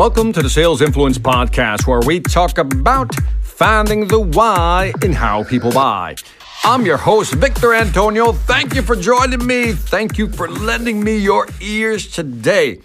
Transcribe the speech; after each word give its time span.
Welcome 0.00 0.32
to 0.32 0.42
the 0.42 0.48
Sales 0.48 0.80
Influence 0.80 1.18
Podcast, 1.18 1.86
where 1.86 2.00
we 2.00 2.20
talk 2.20 2.56
about 2.56 3.14
finding 3.42 4.08
the 4.08 4.18
why 4.18 4.94
in 5.02 5.12
how 5.12 5.44
people 5.44 5.70
buy. 5.70 6.16
I'm 6.64 6.86
your 6.86 6.96
host, 6.96 7.34
Victor 7.34 7.74
Antonio. 7.74 8.32
Thank 8.32 8.74
you 8.74 8.80
for 8.80 8.96
joining 8.96 9.46
me. 9.46 9.72
Thank 9.72 10.16
you 10.16 10.30
for 10.30 10.48
lending 10.48 11.04
me 11.04 11.18
your 11.18 11.48
ears 11.60 12.10
today. 12.10 12.80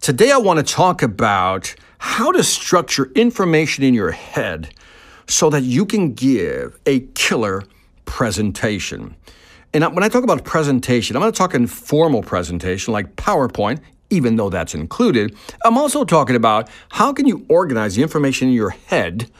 Today, 0.00 0.30
I 0.30 0.36
want 0.36 0.64
to 0.64 0.72
talk 0.72 1.02
about 1.02 1.74
how 1.98 2.30
to 2.30 2.44
structure 2.44 3.10
information 3.16 3.82
in 3.82 3.92
your 3.92 4.12
head 4.12 4.72
so 5.26 5.50
that 5.50 5.64
you 5.64 5.84
can 5.84 6.12
give 6.12 6.78
a 6.86 7.00
killer 7.16 7.64
presentation. 8.04 9.16
And 9.74 9.84
when 9.96 10.04
I 10.04 10.08
talk 10.08 10.22
about 10.22 10.44
presentation, 10.44 11.16
I'm 11.16 11.22
going 11.22 11.30
not 11.30 11.34
talking 11.34 11.66
formal 11.66 12.22
presentation 12.22 12.92
like 12.92 13.16
PowerPoint, 13.16 13.80
even 14.10 14.36
though 14.36 14.50
that's 14.50 14.74
included. 14.74 15.36
I'm 15.64 15.78
also 15.78 16.04
talking 16.04 16.36
about 16.36 16.68
how 16.90 17.12
can 17.12 17.26
you 17.26 17.44
organize 17.48 17.96
the 17.96 18.02
information 18.02 18.48
in 18.48 18.54
your 18.54 18.70
head 18.70 19.30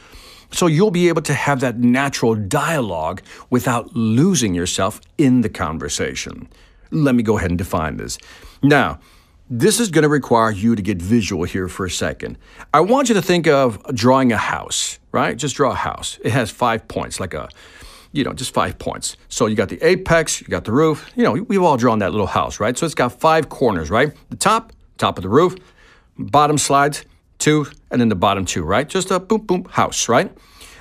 so 0.50 0.66
you'll 0.66 0.90
be 0.90 1.08
able 1.08 1.22
to 1.22 1.34
have 1.34 1.60
that 1.60 1.78
natural 1.78 2.34
dialogue 2.34 3.22
without 3.50 3.94
losing 3.94 4.54
yourself 4.54 5.00
in 5.18 5.40
the 5.40 5.48
conversation. 5.48 6.48
Let 6.90 7.14
me 7.14 7.22
go 7.22 7.36
ahead 7.38 7.50
and 7.50 7.58
define 7.58 7.96
this. 7.96 8.18
Now, 8.62 9.00
this 9.48 9.78
is 9.78 9.90
going 9.90 10.02
to 10.02 10.08
require 10.08 10.50
you 10.50 10.74
to 10.74 10.82
get 10.82 11.00
visual 11.00 11.44
here 11.44 11.68
for 11.68 11.86
a 11.86 11.90
second. 11.90 12.38
I 12.74 12.80
want 12.80 13.08
you 13.08 13.14
to 13.14 13.22
think 13.22 13.46
of 13.46 13.82
drawing 13.94 14.32
a 14.32 14.36
house, 14.36 14.98
right? 15.12 15.36
Just 15.36 15.56
draw 15.56 15.72
a 15.72 15.76
house. 15.76 16.18
It 16.24 16.32
has 16.32 16.50
five 16.50 16.88
points, 16.88 17.20
like 17.20 17.34
a, 17.34 17.48
you 18.16 18.24
know, 18.24 18.32
just 18.32 18.52
five 18.52 18.78
points. 18.78 19.16
So 19.28 19.46
you 19.46 19.54
got 19.54 19.68
the 19.68 19.82
apex, 19.86 20.40
you 20.40 20.48
got 20.48 20.64
the 20.64 20.72
roof. 20.72 21.10
You 21.14 21.24
know, 21.24 21.32
we've 21.32 21.62
all 21.62 21.76
drawn 21.76 21.98
that 22.00 22.12
little 22.12 22.26
house, 22.26 22.58
right? 22.58 22.76
So 22.76 22.86
it's 22.86 22.94
got 22.94 23.12
five 23.20 23.48
corners, 23.48 23.90
right? 23.90 24.12
The 24.30 24.36
top, 24.36 24.72
top 24.98 25.18
of 25.18 25.22
the 25.22 25.28
roof, 25.28 25.56
bottom 26.18 26.58
slides, 26.58 27.04
two, 27.38 27.66
and 27.90 28.00
then 28.00 28.08
the 28.08 28.14
bottom 28.14 28.44
two, 28.44 28.62
right? 28.62 28.88
Just 28.88 29.10
a 29.10 29.20
boom, 29.20 29.42
boom 29.42 29.64
house, 29.66 30.08
right? 30.08 30.32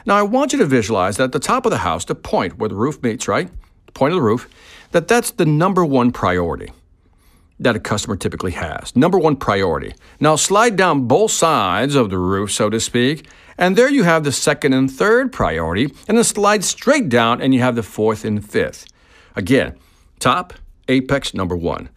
Now 0.05 0.15
I 0.15 0.23
want 0.23 0.53
you 0.53 0.59
to 0.59 0.65
visualize 0.65 1.17
that 1.17 1.25
at 1.25 1.31
the 1.31 1.39
top 1.39 1.65
of 1.65 1.71
the 1.71 1.79
house, 1.79 2.05
the 2.05 2.15
point 2.15 2.57
where 2.57 2.69
the 2.69 2.75
roof 2.75 3.01
meets, 3.03 3.27
right? 3.27 3.49
The 3.87 3.91
point 3.91 4.13
of 4.13 4.17
the 4.17 4.23
roof, 4.23 4.49
that 4.91 5.07
that's 5.07 5.31
the 5.31 5.45
number 5.45 5.83
one 5.83 6.11
priority 6.11 6.71
that 7.59 7.75
a 7.75 7.79
customer 7.79 8.15
typically 8.15 8.51
has. 8.51 8.95
Number 8.95 9.17
one 9.17 9.35
priority. 9.35 9.93
Now 10.19 10.35
slide 10.35 10.75
down 10.75 11.07
both 11.07 11.31
sides 11.31 11.95
of 11.95 12.09
the 12.09 12.17
roof, 12.17 12.51
so 12.51 12.69
to 12.69 12.79
speak, 12.79 13.27
and 13.57 13.75
there 13.75 13.89
you 13.89 14.03
have 14.03 14.23
the 14.23 14.31
second 14.31 14.73
and 14.73 14.91
third 14.91 15.31
priority, 15.31 15.85
and 16.07 16.17
then 16.17 16.23
slide 16.23 16.63
straight 16.63 17.09
down 17.09 17.41
and 17.41 17.53
you 17.53 17.61
have 17.61 17.75
the 17.75 17.83
fourth 17.83 18.25
and 18.25 18.47
fifth. 18.47 18.87
Again, 19.35 19.77
top, 20.19 20.53
apex, 20.87 21.33
number 21.33 21.55
one. 21.55 21.89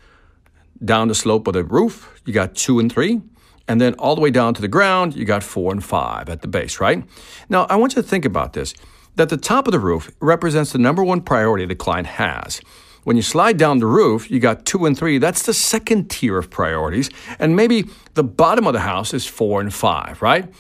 Down 0.84 1.09
the 1.09 1.14
slope 1.14 1.47
of 1.47 1.55
the 1.55 1.64
roof, 1.64 2.20
you 2.25 2.33
got 2.33 2.55
two 2.55 2.79
and 2.79 2.92
three. 2.92 3.20
And 3.67 3.81
then 3.81 3.95
all 3.95 4.14
the 4.14 4.23
way 4.23 4.31
down 4.31 4.55
to 4.55 4.62
the 4.62 4.69
ground, 4.69 5.14
you 5.14 5.27
got 5.27 5.42
four 5.42 5.73
and 5.73 5.84
five 5.84 6.31
at 6.31 6.41
the 6.41 6.48
base, 6.48 6.81
right? 6.81 7.05
Now, 7.51 7.67
I 7.69 7.77
want 7.77 7.95
you 7.95 8.03
to 8.03 8.09
think 8.09 8.25
about 8.25 8.55
this 8.55 8.75
that 9.17 9.29
the 9.29 9.36
top 9.36 9.67
of 9.67 9.73
the 9.73 9.81
roof 9.81 10.11
represents 10.20 10.73
the 10.73 10.79
number 10.79 11.03
one 11.03 11.20
priority 11.20 11.67
the 11.67 11.75
client 11.75 12.06
has. 12.06 12.61
When 13.09 13.17
you 13.17 13.23
slide 13.23 13.56
down 13.56 13.78
the 13.78 13.87
roof, 13.87 14.31
you 14.31 14.39
got 14.39 14.67
two 14.67 14.84
and 14.84 14.95
three. 14.95 15.17
That's 15.17 15.41
the 15.47 15.55
second 15.55 16.11
tier 16.11 16.37
of 16.37 16.51
priorities. 16.51 17.09
And 17.39 17.56
maybe 17.56 17.87
the 18.12 18.23
bottom 18.23 18.67
of 18.67 18.75
the 18.75 18.81
house 18.81 19.14
is 19.14 19.25
four 19.25 19.62
and 19.62 19.73
five, 19.73 20.20
right? 20.20 20.53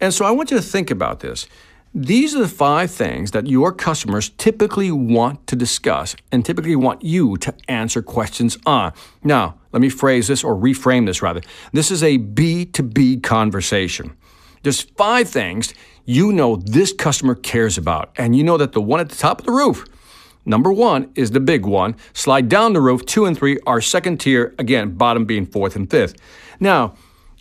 And 0.00 0.14
so 0.14 0.24
I 0.24 0.30
want 0.30 0.52
you 0.52 0.56
to 0.56 0.62
think 0.62 0.92
about 0.92 1.18
this. 1.18 1.48
These 1.92 2.36
are 2.36 2.38
the 2.38 2.46
five 2.46 2.92
things 2.92 3.32
that 3.32 3.48
your 3.48 3.72
customers 3.72 4.28
typically 4.28 4.92
want 4.92 5.48
to 5.48 5.56
discuss 5.56 6.14
and 6.30 6.44
typically 6.44 6.76
want 6.76 7.02
you 7.02 7.38
to 7.38 7.52
answer 7.66 8.02
questions 8.02 8.56
on. 8.64 8.92
Now, 9.24 9.58
let 9.72 9.82
me 9.82 9.88
phrase 9.88 10.28
this 10.28 10.44
or 10.44 10.54
reframe 10.54 11.06
this 11.06 11.22
rather. 11.22 11.40
This 11.72 11.90
is 11.90 12.04
a 12.04 12.18
B2B 12.18 13.24
conversation. 13.24 14.16
There's 14.62 14.80
five 14.80 15.28
things 15.28 15.74
you 16.04 16.32
know 16.32 16.54
this 16.54 16.92
customer 16.92 17.34
cares 17.34 17.76
about, 17.76 18.12
and 18.16 18.36
you 18.36 18.44
know 18.44 18.58
that 18.58 18.74
the 18.74 18.80
one 18.80 19.00
at 19.00 19.08
the 19.08 19.16
top 19.16 19.40
of 19.40 19.46
the 19.46 19.50
roof 19.50 19.84
Number 20.46 20.72
one 20.72 21.10
is 21.16 21.32
the 21.32 21.40
big 21.40 21.66
one. 21.66 21.96
Slide 22.14 22.48
down 22.48 22.72
the 22.72 22.80
roof, 22.80 23.04
two 23.04 23.26
and 23.26 23.36
three 23.36 23.58
are 23.66 23.80
second 23.80 24.18
tier, 24.18 24.54
again, 24.58 24.92
bottom 24.92 25.24
being 25.24 25.44
fourth 25.44 25.76
and 25.76 25.90
fifth. 25.90 26.14
Now, 26.60 26.94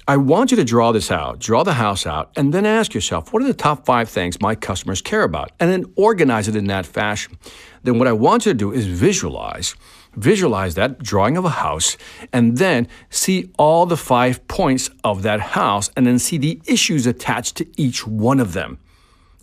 I 0.07 0.17
want 0.17 0.51
you 0.51 0.57
to 0.57 0.63
draw 0.63 0.91
this 0.91 1.09
out, 1.09 1.39
draw 1.39 1.63
the 1.63 1.73
house 1.73 2.05
out, 2.05 2.31
and 2.35 2.53
then 2.53 2.65
ask 2.65 2.93
yourself, 2.93 3.33
what 3.33 3.41
are 3.41 3.47
the 3.47 3.55
top 3.55 3.85
five 3.85 4.07
things 4.07 4.39
my 4.39 4.53
customers 4.53 5.01
care 5.01 5.23
about? 5.23 5.51
And 5.59 5.71
then 5.71 5.91
organize 5.95 6.47
it 6.47 6.55
in 6.55 6.67
that 6.67 6.85
fashion. 6.85 7.39
Then 7.83 7.97
what 7.97 8.07
I 8.07 8.11
want 8.11 8.45
you 8.45 8.51
to 8.51 8.57
do 8.57 8.71
is 8.71 8.85
visualize, 8.85 9.75
visualize 10.15 10.75
that 10.75 10.99
drawing 10.99 11.37
of 11.37 11.45
a 11.45 11.49
house, 11.49 11.97
and 12.31 12.57
then 12.57 12.87
see 13.09 13.51
all 13.57 13.87
the 13.87 13.97
five 13.97 14.47
points 14.47 14.91
of 15.03 15.23
that 15.23 15.39
house, 15.39 15.89
and 15.97 16.05
then 16.05 16.19
see 16.19 16.37
the 16.37 16.61
issues 16.67 17.07
attached 17.07 17.55
to 17.57 17.67
each 17.75 18.05
one 18.05 18.39
of 18.39 18.53
them. 18.53 18.77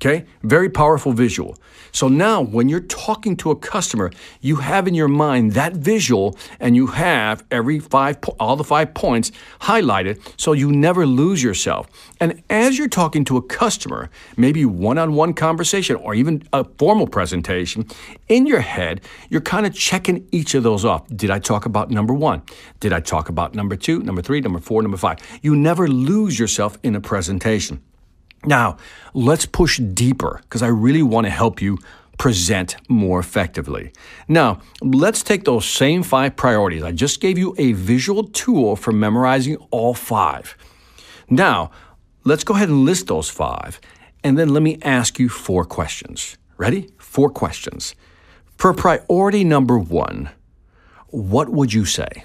Okay, 0.05 0.27
very 0.43 0.69
powerful 0.69 1.13
visual. 1.13 1.57
So 1.93 2.09
now 2.09 2.43
when 2.43 2.69
you're 2.69 2.81
talking 2.81 3.37
to 3.37 3.53
a 3.53 3.57
customer, 3.57 4.11
you 4.41 4.57
have 4.57 4.89
in 4.89 4.95
your 4.95 5.07
mind 5.07 5.53
that 5.53 5.75
visual 5.75 6.37
and 6.59 6.75
you 6.75 6.89
have 6.89 7.45
every 7.53 7.79
five, 7.79 8.19
all 8.41 8.57
the 8.57 8.65
five 8.65 8.95
points 8.95 9.31
highlighted 9.61 10.21
so 10.37 10.55
you 10.55 10.73
never 10.73 11.07
lose 11.07 11.41
yourself. 11.41 11.87
And 12.19 12.43
as 12.51 12.79
you're 12.79 12.89
talking 12.89 13.25
to 13.27 13.37
a 13.37 13.43
customer, 13.43 14.11
maybe 14.37 14.65
one 14.65 14.99
on 14.99 15.15
one 15.15 15.35
conversation 15.35 15.95
or 15.95 16.17
even 16.17 16.43
a 16.53 16.65
formal 16.79 17.07
presentation, 17.07 17.87
in 18.27 18.49
your 18.49 18.59
head, 18.59 19.03
you're 19.31 19.41
kind 19.41 19.67
of 19.67 19.73
checking 19.73 20.27
each 20.33 20.57
of 20.57 20.65
those 20.65 20.85
off. 20.85 21.07
Did 21.15 21.31
I 21.31 21.39
talk 21.39 21.65
about 21.65 21.93
number 21.93 22.13
one? 22.13 22.43
Did 22.81 22.93
I 22.93 22.99
talk 22.99 23.29
about 23.29 23.55
number 23.55 23.77
two, 23.77 24.01
number 24.01 24.21
three, 24.21 24.41
number 24.41 24.59
four, 24.59 24.83
number 24.83 24.97
five? 24.97 25.19
You 25.43 25.55
never 25.55 25.87
lose 25.87 26.41
yourself 26.41 26.77
in 26.83 26.97
a 26.97 27.01
presentation. 27.01 27.85
Now, 28.45 28.77
let's 29.15 29.47
push 29.47 29.79
deeper 29.79 30.41
because 30.43 30.63
I 30.63 30.69
really 30.69 31.03
want 31.03 31.27
to 31.27 31.31
help 31.31 31.63
you 31.63 31.79
present 32.19 32.77
more 32.89 33.19
effectively. 33.19 33.93
Now, 34.29 34.61
let's 34.81 35.23
take 35.23 35.45
those 35.45 35.65
same 35.65 36.03
five 36.03 36.37
priorities. 36.37 36.83
I 36.83 36.93
just 36.93 37.21
gave 37.21 37.39
you 37.39 37.55
a 37.59 37.73
visual 37.73 38.25
tool 38.25 38.77
for 38.77 38.93
memorizing 38.93 39.57
all 39.71 39.95
five. 39.95 40.57
Now, 41.29 41.71
let's 42.25 42.45
go 42.45 42.55
ahead 42.55 42.69
and 42.69 42.85
list 42.85 43.07
those 43.07 43.29
five, 43.29 43.81
and 44.23 44.39
then 44.39 44.51
let 44.51 44.63
me 44.63 44.79
ask 44.83 45.19
you 45.19 45.29
four 45.29 45.65
questions. 45.65 46.37
Ready? 46.57 46.91
Four 46.99 47.31
questions. 47.31 47.95
For 48.57 48.73
priority 48.73 49.43
number 49.43 49.79
one, 49.79 50.31
what 51.09 51.49
would 51.49 51.73
you 51.73 51.85
say? 51.85 52.25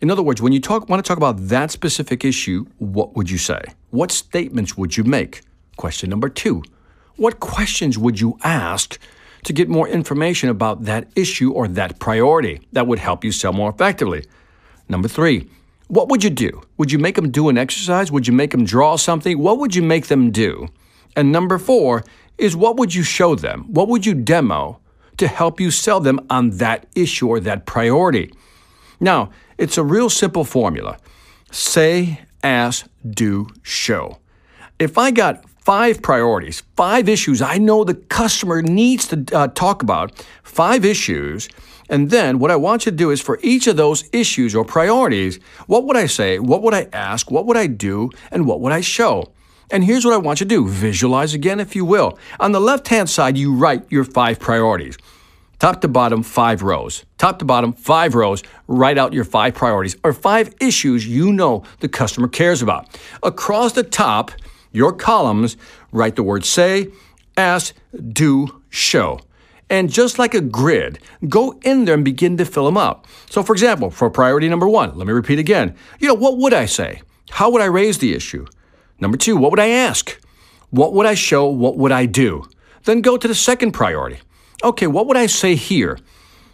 In 0.00 0.10
other 0.10 0.22
words, 0.22 0.42
when 0.42 0.52
you 0.52 0.60
talk, 0.60 0.90
want 0.90 1.02
to 1.02 1.08
talk 1.08 1.16
about 1.16 1.48
that 1.48 1.70
specific 1.70 2.22
issue, 2.22 2.66
what 2.78 3.16
would 3.16 3.30
you 3.30 3.38
say? 3.38 3.62
What 3.90 4.10
statements 4.10 4.76
would 4.76 4.96
you 4.96 5.04
make? 5.04 5.40
Question 5.76 6.10
number 6.10 6.28
two 6.28 6.62
What 7.16 7.40
questions 7.40 7.96
would 7.96 8.20
you 8.20 8.38
ask 8.44 8.98
to 9.44 9.52
get 9.54 9.70
more 9.70 9.88
information 9.88 10.50
about 10.50 10.84
that 10.84 11.08
issue 11.16 11.50
or 11.50 11.66
that 11.68 11.98
priority 11.98 12.60
that 12.72 12.86
would 12.86 12.98
help 12.98 13.24
you 13.24 13.32
sell 13.32 13.54
more 13.54 13.70
effectively? 13.70 14.26
Number 14.86 15.08
three, 15.08 15.48
what 15.88 16.08
would 16.10 16.22
you 16.22 16.30
do? 16.30 16.62
Would 16.76 16.92
you 16.92 16.98
make 16.98 17.14
them 17.14 17.30
do 17.30 17.48
an 17.48 17.56
exercise? 17.56 18.12
Would 18.12 18.26
you 18.26 18.34
make 18.34 18.50
them 18.50 18.66
draw 18.66 18.96
something? 18.96 19.38
What 19.38 19.58
would 19.58 19.74
you 19.74 19.82
make 19.82 20.08
them 20.08 20.30
do? 20.30 20.68
And 21.16 21.32
number 21.32 21.56
four 21.56 22.04
is 22.36 22.54
what 22.54 22.76
would 22.76 22.94
you 22.94 23.02
show 23.02 23.34
them? 23.34 23.64
What 23.68 23.88
would 23.88 24.04
you 24.04 24.12
demo 24.12 24.78
to 25.16 25.26
help 25.26 25.58
you 25.58 25.70
sell 25.70 26.00
them 26.00 26.20
on 26.28 26.50
that 26.58 26.84
issue 26.94 27.28
or 27.28 27.40
that 27.40 27.64
priority? 27.64 28.30
Now, 29.00 29.30
it's 29.58 29.78
a 29.78 29.84
real 29.84 30.10
simple 30.10 30.44
formula 30.44 30.98
say, 31.50 32.20
ask, 32.42 32.86
do, 33.08 33.48
show. 33.62 34.18
If 34.78 34.98
I 34.98 35.10
got 35.10 35.48
five 35.60 36.02
priorities, 36.02 36.62
five 36.76 37.08
issues 37.08 37.40
I 37.40 37.58
know 37.58 37.84
the 37.84 37.94
customer 37.94 38.62
needs 38.62 39.08
to 39.08 39.24
uh, 39.32 39.48
talk 39.48 39.82
about, 39.82 40.24
five 40.42 40.84
issues, 40.84 41.48
and 41.88 42.10
then 42.10 42.38
what 42.38 42.50
I 42.50 42.56
want 42.56 42.84
you 42.84 42.92
to 42.92 42.96
do 42.96 43.10
is 43.10 43.20
for 43.20 43.38
each 43.42 43.66
of 43.66 43.76
those 43.76 44.08
issues 44.12 44.54
or 44.54 44.64
priorities, 44.64 45.38
what 45.66 45.84
would 45.84 45.96
I 45.96 46.06
say? 46.06 46.38
What 46.38 46.62
would 46.62 46.74
I 46.74 46.88
ask? 46.92 47.30
What 47.30 47.46
would 47.46 47.56
I 47.56 47.68
do? 47.68 48.10
And 48.30 48.46
what 48.46 48.60
would 48.60 48.72
I 48.72 48.80
show? 48.80 49.32
And 49.70 49.84
here's 49.84 50.04
what 50.04 50.14
I 50.14 50.18
want 50.18 50.40
you 50.40 50.46
to 50.46 50.48
do 50.48 50.68
visualize 50.68 51.34
again, 51.34 51.60
if 51.60 51.74
you 51.74 51.84
will. 51.84 52.18
On 52.38 52.52
the 52.52 52.60
left 52.60 52.88
hand 52.88 53.08
side, 53.08 53.36
you 53.36 53.54
write 53.54 53.90
your 53.90 54.04
five 54.04 54.38
priorities. 54.38 54.96
Top 55.58 55.80
to 55.80 55.88
bottom, 55.88 56.22
five 56.22 56.62
rows. 56.62 57.04
Top 57.16 57.38
to 57.38 57.46
bottom, 57.46 57.72
five 57.72 58.14
rows. 58.14 58.42
Write 58.68 58.98
out 58.98 59.14
your 59.14 59.24
five 59.24 59.54
priorities 59.54 59.96
or 60.04 60.12
five 60.12 60.54
issues 60.60 61.06
you 61.06 61.32
know 61.32 61.62
the 61.80 61.88
customer 61.88 62.28
cares 62.28 62.60
about. 62.60 63.00
Across 63.22 63.72
the 63.72 63.82
top, 63.82 64.32
your 64.72 64.92
columns, 64.92 65.56
write 65.92 66.16
the 66.16 66.22
word 66.22 66.44
say, 66.44 66.88
ask, 67.38 67.74
do, 68.12 68.60
show. 68.68 69.20
And 69.70 69.90
just 69.90 70.18
like 70.18 70.34
a 70.34 70.42
grid, 70.42 70.98
go 71.26 71.58
in 71.62 71.86
there 71.86 71.94
and 71.94 72.04
begin 72.04 72.36
to 72.36 72.44
fill 72.44 72.66
them 72.66 72.76
out. 72.76 73.06
So, 73.30 73.42
for 73.42 73.54
example, 73.54 73.90
for 73.90 74.10
priority 74.10 74.50
number 74.50 74.68
one, 74.68 74.96
let 74.96 75.06
me 75.06 75.12
repeat 75.14 75.38
again. 75.38 75.74
You 75.98 76.08
know, 76.08 76.14
what 76.14 76.36
would 76.36 76.52
I 76.52 76.66
say? 76.66 77.00
How 77.30 77.50
would 77.50 77.62
I 77.62 77.66
raise 77.66 77.98
the 77.98 78.14
issue? 78.14 78.46
Number 79.00 79.16
two, 79.16 79.36
what 79.38 79.50
would 79.50 79.60
I 79.60 79.68
ask? 79.68 80.20
What 80.68 80.92
would 80.92 81.06
I 81.06 81.14
show? 81.14 81.46
What 81.46 81.78
would 81.78 81.92
I 81.92 82.04
do? 82.04 82.44
Then 82.84 83.00
go 83.00 83.16
to 83.16 83.26
the 83.26 83.34
second 83.34 83.72
priority 83.72 84.20
okay, 84.62 84.86
what 84.86 85.06
would 85.06 85.16
I 85.16 85.26
say 85.26 85.54
here? 85.54 85.98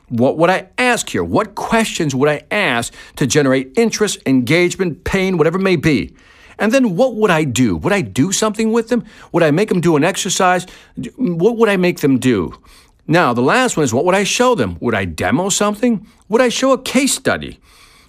What 0.08 0.36
would 0.36 0.50
I 0.50 0.68
ask 0.76 1.08
here? 1.08 1.24
What 1.24 1.54
questions 1.54 2.14
would 2.14 2.28
I 2.28 2.42
ask 2.50 2.92
to 3.16 3.26
generate 3.26 3.72
interest, 3.78 4.18
engagement, 4.26 5.04
pain, 5.04 5.38
whatever 5.38 5.58
it 5.58 5.62
may 5.62 5.76
be? 5.76 6.14
And 6.58 6.70
then 6.70 6.96
what 6.96 7.16
would 7.16 7.30
I 7.30 7.44
do? 7.44 7.76
Would 7.76 7.92
I 7.92 8.02
do 8.02 8.30
something 8.30 8.72
with 8.72 8.88
them? 8.88 9.04
Would 9.32 9.42
I 9.42 9.50
make 9.50 9.68
them 9.68 9.80
do 9.80 9.96
an 9.96 10.04
exercise? 10.04 10.66
What 11.16 11.56
would 11.56 11.68
I 11.68 11.76
make 11.76 12.00
them 12.00 12.18
do? 12.18 12.54
Now, 13.06 13.32
the 13.32 13.42
last 13.42 13.76
one 13.76 13.84
is 13.84 13.92
what 13.92 14.04
would 14.04 14.14
I 14.14 14.24
show 14.24 14.54
them? 14.54 14.76
Would 14.80 14.94
I 14.94 15.06
demo 15.06 15.48
something? 15.48 16.06
Would 16.28 16.40
I 16.40 16.50
show 16.50 16.72
a 16.72 16.80
case 16.80 17.14
study? 17.14 17.58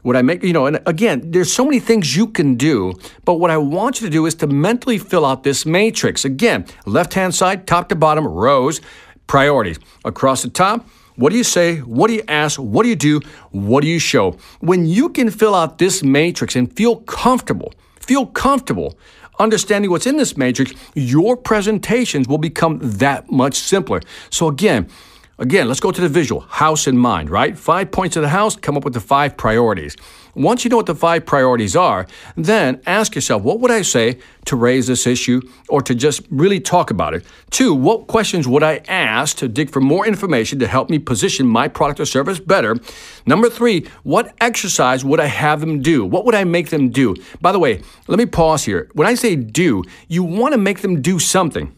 Would 0.03 0.17
I 0.17 0.21
make, 0.21 0.43
you 0.43 0.53
know, 0.53 0.65
and 0.65 0.81
again, 0.85 1.31
there's 1.31 1.51
so 1.51 1.63
many 1.63 1.79
things 1.79 2.15
you 2.15 2.27
can 2.27 2.55
do, 2.55 2.93
but 3.23 3.35
what 3.35 3.49
I 3.49 3.57
want 3.57 4.01
you 4.01 4.07
to 4.07 4.11
do 4.11 4.25
is 4.25 4.35
to 4.35 4.47
mentally 4.47 4.97
fill 4.97 5.25
out 5.25 5.43
this 5.43 5.65
matrix. 5.65 6.25
Again, 6.25 6.65
left 6.85 7.13
hand 7.13 7.33
side, 7.33 7.65
top 7.65 7.87
to 7.89 7.95
bottom, 7.95 8.27
rows, 8.27 8.81
priorities. 9.27 9.79
Across 10.05 10.43
the 10.43 10.49
top, 10.49 10.87
what 11.15 11.31
do 11.31 11.37
you 11.37 11.43
say? 11.43 11.77
What 11.77 12.07
do 12.07 12.13
you 12.13 12.23
ask? 12.27 12.59
What 12.59 12.83
do 12.83 12.89
you 12.89 12.95
do? 12.95 13.21
What 13.51 13.81
do 13.81 13.87
you 13.87 13.99
show? 13.99 14.37
When 14.59 14.85
you 14.85 15.09
can 15.09 15.29
fill 15.29 15.55
out 15.55 15.77
this 15.77 16.03
matrix 16.03 16.55
and 16.55 16.71
feel 16.75 16.97
comfortable, 16.97 17.73
feel 17.99 18.25
comfortable 18.25 18.97
understanding 19.39 19.89
what's 19.89 20.07
in 20.07 20.17
this 20.17 20.37
matrix, 20.37 20.73
your 20.93 21.35
presentations 21.35 22.27
will 22.27 22.37
become 22.37 22.79
that 22.81 23.31
much 23.31 23.55
simpler. 23.55 24.01
So 24.29 24.47
again, 24.47 24.89
Again, 25.39 25.67
let's 25.67 25.79
go 25.79 25.91
to 25.91 25.99
the 25.99 26.09
visual 26.09 26.41
house 26.41 26.85
in 26.85 26.95
mind, 26.95 27.27
right? 27.27 27.57
Five 27.57 27.89
points 27.91 28.15
of 28.15 28.21
the 28.21 28.29
house, 28.29 28.55
come 28.55 28.77
up 28.77 28.83
with 28.83 28.93
the 28.93 28.99
five 28.99 29.35
priorities. 29.35 29.97
Once 30.35 30.63
you 30.63 30.69
know 30.69 30.77
what 30.77 30.85
the 30.85 30.93
five 30.93 31.25
priorities 31.25 31.75
are, 31.75 32.05
then 32.37 32.79
ask 32.85 33.15
yourself, 33.15 33.41
what 33.41 33.59
would 33.59 33.71
I 33.71 33.81
say 33.81 34.19
to 34.45 34.55
raise 34.55 34.85
this 34.85 35.07
issue 35.07 35.41
or 35.69 35.81
to 35.81 35.95
just 35.95 36.21
really 36.29 36.59
talk 36.59 36.91
about 36.91 37.15
it? 37.15 37.25
Two, 37.49 37.73
what 37.73 38.05
questions 38.05 38.47
would 38.47 38.61
I 38.61 38.83
ask 38.87 39.35
to 39.37 39.47
dig 39.47 39.71
for 39.71 39.81
more 39.81 40.05
information 40.05 40.59
to 40.59 40.67
help 40.67 40.91
me 40.91 40.99
position 40.99 41.47
my 41.47 41.67
product 41.67 41.99
or 41.99 42.05
service 42.05 42.39
better? 42.39 42.77
Number 43.25 43.49
three, 43.49 43.87
what 44.03 44.35
exercise 44.39 45.03
would 45.03 45.19
I 45.19 45.25
have 45.25 45.61
them 45.61 45.81
do? 45.81 46.05
What 46.05 46.25
would 46.25 46.35
I 46.35 46.43
make 46.43 46.69
them 46.69 46.89
do? 46.89 47.15
By 47.41 47.51
the 47.51 47.59
way, 47.59 47.81
let 48.07 48.19
me 48.19 48.27
pause 48.27 48.65
here. 48.65 48.87
When 48.93 49.07
I 49.07 49.15
say 49.15 49.35
do, 49.35 49.83
you 50.07 50.23
want 50.23 50.51
to 50.53 50.59
make 50.59 50.81
them 50.81 51.01
do 51.01 51.17
something 51.17 51.75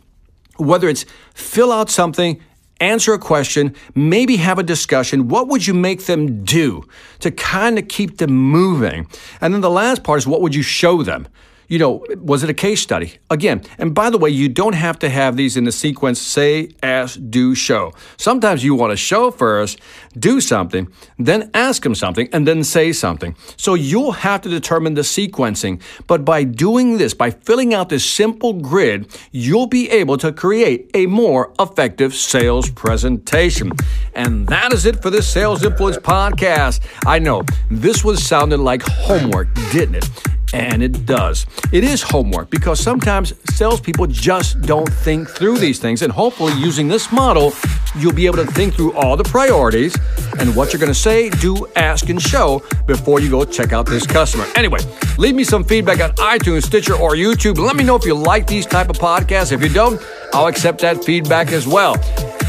whether 0.57 0.87
it's 0.87 1.05
fill 1.33 1.69
out 1.69 1.89
something 1.89 2.41
answer 2.79 3.13
a 3.13 3.19
question, 3.19 3.75
maybe 3.93 4.37
have 4.37 4.59
a 4.59 4.63
discussion. 4.63 5.27
What 5.27 5.47
would 5.47 5.65
you 5.65 5.73
make 5.73 6.05
them 6.05 6.43
do 6.43 6.83
to 7.19 7.31
kind 7.31 7.79
of 7.79 7.87
keep 7.87 8.17
them 8.17 8.31
moving? 8.31 9.07
And 9.41 9.53
then 9.53 9.61
the 9.61 9.69
last 9.69 10.03
part 10.03 10.19
is 10.19 10.27
what 10.27 10.41
would 10.41 10.55
you 10.55 10.63
show 10.63 11.03
them? 11.03 11.27
You 11.67 11.79
know, 11.79 12.05
was 12.17 12.43
it 12.43 12.49
a 12.49 12.53
case 12.53 12.81
study? 12.81 13.13
Again, 13.29 13.63
and 13.77 13.93
by 13.93 14.09
the 14.09 14.17
way, 14.17 14.29
you 14.29 14.49
don't 14.49 14.75
have 14.75 14.99
to 14.99 15.09
have 15.09 15.35
these 15.35 15.57
in 15.57 15.63
the 15.63 15.71
sequence 15.71 16.21
say, 16.21 16.69
ask, 16.83 17.19
do, 17.29 17.55
show. 17.55 17.93
Sometimes 18.17 18.63
you 18.63 18.75
want 18.75 18.91
to 18.91 18.97
show 18.97 19.31
first, 19.31 19.79
do 20.17 20.41
something, 20.41 20.87
then 21.17 21.49
ask 21.53 21.83
them 21.83 21.95
something, 21.95 22.29
and 22.31 22.47
then 22.47 22.63
say 22.63 22.91
something. 22.91 23.35
So 23.57 23.73
you'll 23.73 24.11
have 24.11 24.41
to 24.41 24.49
determine 24.49 24.93
the 24.93 25.01
sequencing. 25.01 25.81
But 26.07 26.25
by 26.25 26.43
doing 26.43 26.97
this, 26.97 27.13
by 27.13 27.31
filling 27.31 27.73
out 27.73 27.89
this 27.89 28.05
simple 28.05 28.53
grid, 28.53 29.07
you'll 29.31 29.67
be 29.67 29.89
able 29.89 30.17
to 30.17 30.31
create 30.31 30.89
a 30.93 31.05
more 31.07 31.53
effective 31.59 32.13
sales 32.13 32.69
presentation. 32.69 33.71
And 34.13 34.47
that 34.47 34.73
is 34.73 34.85
it 34.85 35.01
for 35.01 35.09
this 35.09 35.31
Sales 35.31 35.63
Influence 35.63 35.97
podcast. 35.97 36.81
I 37.05 37.19
know 37.19 37.43
this 37.69 38.03
was 38.03 38.25
sounding 38.25 38.63
like 38.63 38.81
homework, 38.83 39.53
didn't 39.71 39.95
it? 39.95 40.34
And 40.55 40.81
it 40.81 41.05
does. 41.05 41.45
It 41.73 41.83
is 41.83 42.01
homework 42.01 42.49
because 42.49 42.79
sometimes 42.79 43.33
salespeople 43.55 44.07
just 44.07 44.61
don't 44.61 44.87
think 44.87 45.29
through 45.29 45.57
these 45.57 45.79
things. 45.79 46.01
And 46.01 46.13
hopefully, 46.13 46.53
using 46.53 46.87
this 46.87 47.11
model, 47.11 47.51
you'll 47.97 48.13
be 48.13 48.25
able 48.25 48.37
to 48.37 48.45
think 48.45 48.73
through 48.73 48.93
all 48.93 49.17
the 49.17 49.25
priorities 49.25 49.97
and 50.39 50.55
what 50.55 50.71
you're 50.71 50.79
going 50.79 50.93
to 50.93 50.97
say, 50.97 51.29
do, 51.29 51.67
ask, 51.75 52.07
and 52.07 52.21
show 52.21 52.63
before 52.87 53.19
you 53.19 53.29
go 53.29 53.43
check 53.43 53.73
out 53.73 53.85
this 53.85 54.07
customer. 54.07 54.45
Anyway, 54.55 54.79
leave 55.17 55.35
me 55.35 55.43
some 55.43 55.63
feedback 55.63 55.99
on 55.99 56.11
iTunes, 56.11 56.63
Stitcher, 56.63 56.95
or 56.95 57.15
YouTube. 57.15 57.57
Let 57.57 57.75
me 57.75 57.83
know 57.83 57.97
if 57.97 58.05
you 58.05 58.13
like 58.13 58.47
these 58.47 58.65
type 58.65 58.89
of 58.89 58.97
podcasts. 58.97 59.51
If 59.51 59.61
you 59.61 59.69
don't, 59.69 60.01
I'll 60.33 60.47
accept 60.47 60.79
that 60.81 61.03
feedback 61.03 61.51
as 61.51 61.67
well. 61.67 61.95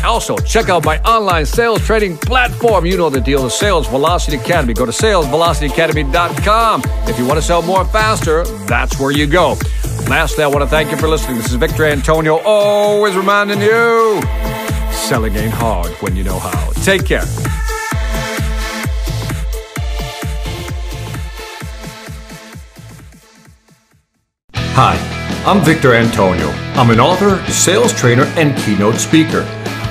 Also, 0.07 0.37
check 0.39 0.69
out 0.69 0.85
my 0.85 0.99
online 1.01 1.45
sales 1.45 1.81
training 1.81 2.17
platform. 2.19 2.87
You 2.87 2.97
know 2.97 3.11
the 3.11 3.21
deal, 3.21 3.43
the 3.43 3.51
Sales 3.51 3.87
Velocity 3.89 4.37
Academy. 4.37 4.73
Go 4.73 4.87
to 4.87 4.93
salesvelocityacademy.com. 4.93 6.83
If 7.09 7.19
you 7.19 7.27
want 7.27 7.39
to 7.39 7.43
sell 7.43 7.63
more 7.63 7.85
faster, 7.85 8.45
that's 8.67 8.99
where 8.99 9.11
you 9.11 9.27
go. 9.27 9.59
Lastly, 10.09 10.45
I 10.45 10.47
want 10.47 10.61
to 10.61 10.69
thank 10.69 10.91
you 10.91 10.97
for 10.97 11.09
listening. 11.09 11.37
This 11.39 11.51
is 11.51 11.55
Victor 11.55 11.85
Antonio, 11.85 12.39
always 12.45 13.17
reminding 13.17 13.61
you 13.61 14.23
selling 15.07 15.37
ain't 15.37 15.53
hard 15.53 15.89
when 16.01 16.17
you 16.17 16.25
know 16.25 16.39
how. 16.39 16.73
Take 16.83 17.07
care. 17.07 17.23
Hi, 24.79 24.97
I'm 25.47 25.65
Victor 25.65 25.95
Antonio. 25.95 26.49
I'm 26.75 26.91
an 26.91 27.01
author, 27.01 27.43
sales 27.51 27.93
trainer, 27.95 28.25
and 28.37 28.57
keynote 28.59 28.97
speaker. 28.97 29.43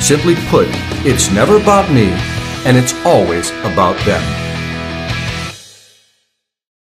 Simply 0.00 0.36
put, 0.48 0.68
it's 1.04 1.30
never 1.30 1.56
about 1.56 1.90
me, 1.92 2.08
and 2.64 2.76
it's 2.76 2.94
always 3.04 3.50
about 3.64 3.98
them. 4.06 4.47